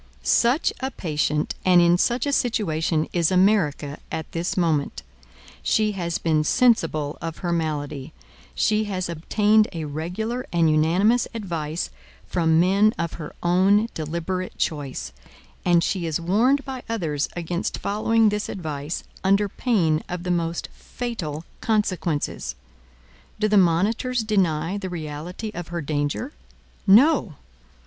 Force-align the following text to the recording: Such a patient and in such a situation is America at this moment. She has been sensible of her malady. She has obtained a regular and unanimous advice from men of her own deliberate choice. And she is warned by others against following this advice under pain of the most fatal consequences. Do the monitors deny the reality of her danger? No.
Such 0.23 0.73
a 0.79 0.89
patient 0.89 1.53
and 1.63 1.79
in 1.79 1.95
such 1.95 2.25
a 2.25 2.33
situation 2.33 3.07
is 3.13 3.29
America 3.29 3.99
at 4.11 4.31
this 4.31 4.57
moment. 4.57 5.03
She 5.61 5.91
has 5.91 6.17
been 6.17 6.43
sensible 6.43 7.19
of 7.21 7.37
her 7.45 7.51
malady. 7.53 8.11
She 8.55 8.85
has 8.85 9.07
obtained 9.09 9.67
a 9.73 9.85
regular 9.85 10.43
and 10.51 10.67
unanimous 10.71 11.27
advice 11.35 11.91
from 12.25 12.59
men 12.59 12.95
of 12.97 13.13
her 13.21 13.35
own 13.43 13.89
deliberate 13.93 14.57
choice. 14.57 15.13
And 15.63 15.83
she 15.83 16.07
is 16.07 16.19
warned 16.19 16.65
by 16.65 16.81
others 16.89 17.29
against 17.35 17.77
following 17.77 18.29
this 18.29 18.49
advice 18.49 19.03
under 19.23 19.47
pain 19.47 20.03
of 20.09 20.23
the 20.23 20.31
most 20.31 20.67
fatal 20.73 21.45
consequences. 21.59 22.55
Do 23.39 23.47
the 23.47 23.55
monitors 23.55 24.23
deny 24.23 24.79
the 24.79 24.89
reality 24.89 25.51
of 25.53 25.67
her 25.67 25.79
danger? 25.83 26.33
No. 26.87 27.35